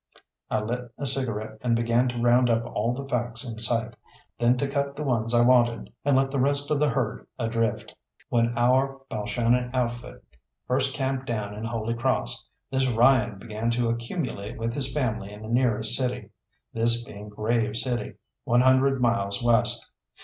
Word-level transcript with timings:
I 0.49 0.61
lit 0.61 0.91
a 0.97 1.05
cigarette 1.05 1.59
and 1.61 1.75
began 1.75 2.07
to 2.09 2.19
round 2.19 2.49
up 2.49 2.65
all 2.65 2.91
the 2.91 3.07
facts 3.07 3.47
in 3.47 3.59
sight, 3.59 3.95
then 4.39 4.57
to 4.57 4.67
cut 4.67 4.95
the 4.95 5.03
ones 5.03 5.31
I 5.31 5.45
wanted, 5.45 5.93
and 6.03 6.17
let 6.17 6.31
the 6.31 6.39
rest 6.39 6.71
of 6.71 6.79
the 6.79 6.89
herd 6.89 7.27
adrift. 7.37 7.93
When 8.27 8.57
our 8.57 8.99
Balshannon 9.11 9.69
outfit 9.75 10.23
first 10.65 10.95
camped 10.95 11.27
down 11.27 11.53
in 11.53 11.65
Holy 11.65 11.93
Cross, 11.93 12.49
this 12.71 12.87
Ryan 12.89 13.37
began 13.37 13.69
to 13.69 13.89
accumulate 13.89 14.57
with 14.57 14.73
his 14.73 14.91
family 14.91 15.31
in 15.31 15.43
the 15.43 15.47
nearest 15.49 15.95
city 15.95 16.31
this 16.73 17.03
being 17.03 17.29
Grave 17.29 17.77
City 17.77 18.13
one 18.43 18.61
hundred 18.61 19.01
miles 19.03 19.43
west. 19.43 19.87